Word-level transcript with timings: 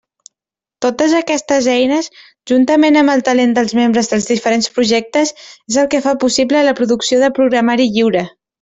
Totes 0.85 1.11
aquestes 1.17 1.67
eines, 1.73 2.07
juntament 2.51 2.97
amb 3.03 3.13
el 3.15 3.23
talent 3.29 3.53
dels 3.59 3.77
membres 3.81 4.11
dels 4.15 4.27
diferents 4.33 4.73
projectes, 4.79 5.35
és 5.73 5.79
el 5.85 5.93
que 5.95 6.03
fa 6.09 6.15
possible 6.27 6.65
la 6.71 6.77
producció 6.83 7.25
de 7.27 7.31
programari 7.41 7.91
lliure. 7.99 8.29